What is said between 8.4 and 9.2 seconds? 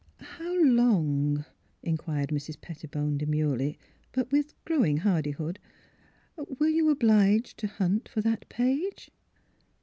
page?